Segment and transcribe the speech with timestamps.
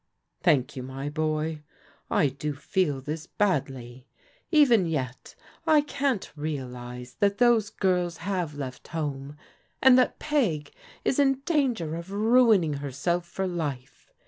[0.41, 1.61] "Thank you, my boy.
[2.09, 4.07] I do feel this badly.
[4.49, 5.35] Even yet
[5.67, 9.37] I can't realize that those girls have left home,
[9.79, 10.71] and that Peg
[11.05, 14.11] is in danger of ruining herself for life.